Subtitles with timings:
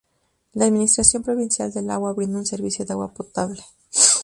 [0.53, 3.61] La Administración Provincial del Agua brinda un servicio de agua potable.